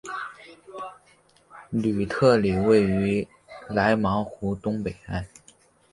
[1.69, 3.27] 吕特里位于
[3.69, 5.27] 莱芒湖东北岸。